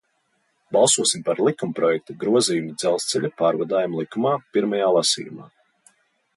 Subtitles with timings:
[0.77, 5.51] "Balsosim par likumprojekta "Grozījumi Dzelzceļa pārvadājumu likumā" pirmajā lasījumā!"